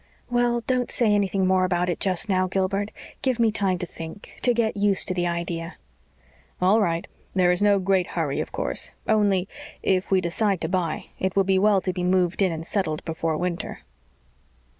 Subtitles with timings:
[0.31, 2.89] "Well, don't say anything more about it just now, Gilbert.
[3.21, 5.73] Give me time to think to get used to the idea."
[6.59, 7.05] "All right.
[7.35, 8.89] There is no great hurry, of course.
[9.07, 9.47] Only
[9.83, 13.05] if we decide to buy, it would be well to be moved in and settled
[13.05, 13.81] before winter."